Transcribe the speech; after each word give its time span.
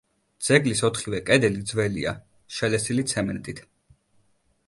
ძეგლის 0.45 0.79
ოთხივე 0.87 1.19
კედელი 1.27 1.61
ძველია, 1.71 2.15
შელესილი 2.57 3.05
ცემენტით. 3.13 3.65